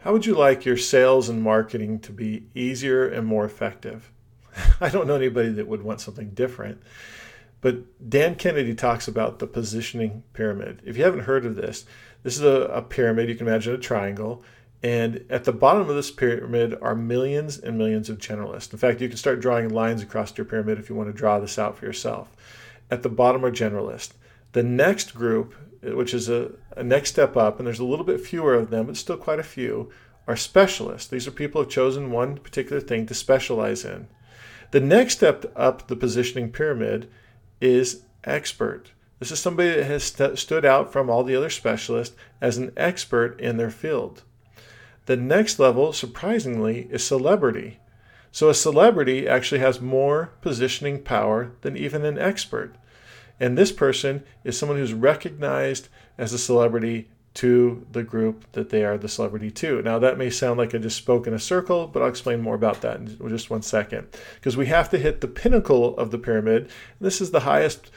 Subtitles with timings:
[0.00, 4.10] How would you like your sales and marketing to be easier and more effective?
[4.80, 6.82] I don't know anybody that would want something different.
[7.60, 10.80] But Dan Kennedy talks about the positioning pyramid.
[10.86, 11.84] If you haven't heard of this,
[12.22, 13.28] this is a, a, pyramid.
[13.28, 14.42] You can imagine a triangle.
[14.82, 18.72] And at the bottom of this pyramid are millions and millions of generalists.
[18.72, 21.38] In fact, you can start drawing lines across your pyramid if you want to draw
[21.38, 22.34] this out for yourself.
[22.90, 24.14] At the bottom are generalists.
[24.52, 28.20] The next group, which is a, a next step up, and there's a little bit
[28.20, 29.90] fewer of them, but still quite a few,
[30.26, 31.08] are specialists.
[31.08, 34.08] These are people who have chosen one particular thing to specialize in.
[34.70, 37.10] The next step up the positioning pyramid
[37.60, 38.92] is expert.
[39.18, 42.72] This is somebody that has st- stood out from all the other specialists as an
[42.76, 44.22] expert in their field.
[45.06, 47.80] The next level, surprisingly, is celebrity.
[48.32, 52.76] So a celebrity actually has more positioning power than even an expert.
[53.40, 58.84] And this person is someone who's recognized as a celebrity to the group that they
[58.84, 59.80] are the celebrity to.
[59.82, 62.56] Now, that may sound like I just spoke in a circle, but I'll explain more
[62.56, 64.08] about that in just one second.
[64.34, 66.70] Because we have to hit the pinnacle of the pyramid.
[67.00, 67.90] This is the highest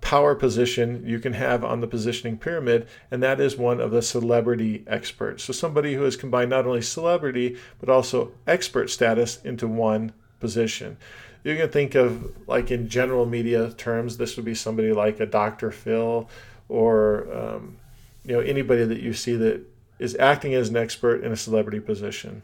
[0.00, 4.02] power position you can have on the positioning pyramid, and that is one of the
[4.02, 5.44] celebrity experts.
[5.44, 10.96] So, somebody who has combined not only celebrity, but also expert status into one position.
[11.44, 15.26] You can think of, like in general media terms, this would be somebody like a
[15.26, 15.70] Dr.
[15.70, 16.28] Phil
[16.68, 17.76] or um,
[18.24, 19.60] you know anybody that you see that
[19.98, 22.42] is acting as an expert in a celebrity position.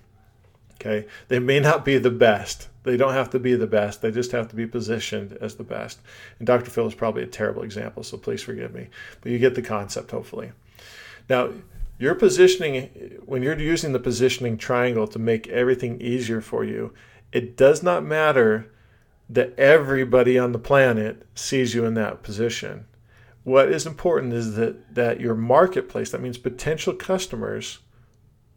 [0.74, 2.68] Okay, they may not be the best.
[2.84, 4.00] They don't have to be the best.
[4.00, 5.98] They just have to be positioned as the best.
[6.38, 6.70] And Dr.
[6.70, 8.88] Phil is probably a terrible example, so please forgive me.
[9.20, 10.52] But you get the concept, hopefully.
[11.28, 11.50] Now,
[11.98, 16.94] your positioning, when you're using the positioning triangle to make everything easier for you,
[17.32, 18.70] it does not matter
[19.28, 22.86] that everybody on the planet sees you in that position.
[23.44, 27.78] What is important is that that your marketplace that means potential customers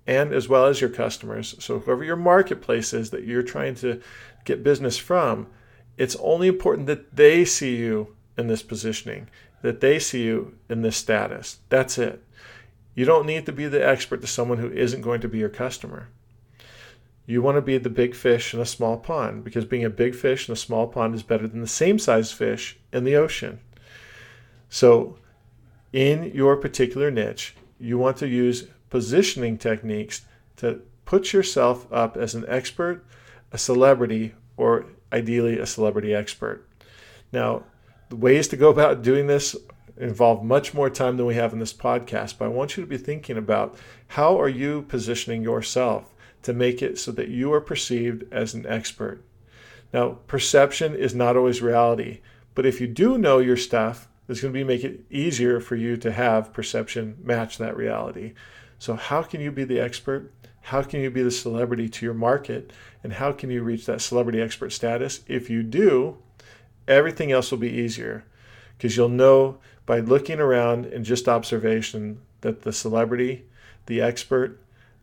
[0.07, 4.01] and as well as your customers so whoever your marketplace is that you're trying to
[4.45, 5.47] get business from
[5.95, 9.29] it's only important that they see you in this positioning
[9.61, 11.59] that they see you in this status.
[11.69, 12.23] That's it.
[12.95, 15.49] You don't need to be the expert to someone who isn't going to be your
[15.49, 16.09] customer
[17.31, 20.13] you want to be the big fish in a small pond because being a big
[20.15, 23.59] fish in a small pond is better than the same size fish in the ocean
[24.73, 25.17] so,
[25.91, 30.21] in your particular niche, you want to use positioning techniques
[30.55, 33.05] to put yourself up as an expert,
[33.51, 36.65] a celebrity, or ideally a celebrity expert.
[37.33, 37.65] Now,
[38.07, 39.57] the ways to go about doing this
[39.97, 42.89] involve much more time than we have in this podcast, but I want you to
[42.89, 43.75] be thinking about
[44.07, 46.13] how are you positioning yourself
[46.43, 49.23] to make it so that you are perceived as an expert.
[49.93, 52.21] Now, perception is not always reality,
[52.55, 55.75] but if you do know your stuff, is going to be make it easier for
[55.75, 58.33] you to have perception match that reality.
[58.79, 60.31] So how can you be the expert?
[60.61, 62.71] How can you be the celebrity to your market?
[63.03, 65.21] And how can you reach that celebrity expert status?
[65.27, 66.17] If you do,
[66.87, 68.23] everything else will be easier
[68.77, 73.45] because you'll know by looking around and just observation that the celebrity,
[73.87, 74.59] the expert,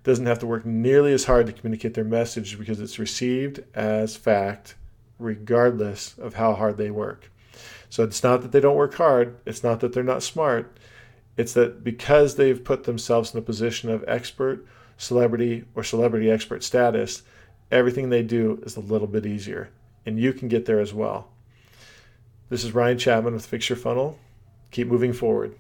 [0.09, 4.17] doesn't have to work nearly as hard to communicate their message because it's received as
[4.17, 4.75] fact
[5.19, 7.31] regardless of how hard they work.
[7.91, 10.79] So it's not that they don't work hard, it's not that they're not smart.
[11.37, 14.65] It's that because they've put themselves in a position of expert,
[14.97, 17.23] celebrity, or celebrity expert status,
[17.71, 19.69] everything they do is a little bit easier.
[20.07, 21.29] And you can get there as well.
[22.49, 24.19] This is Ryan Chapman with Fix Your Funnel.
[24.71, 25.55] Keep moving forward.